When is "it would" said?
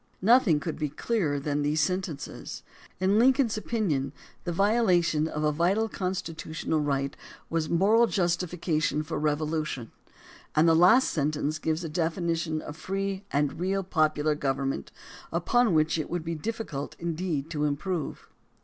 15.99-16.23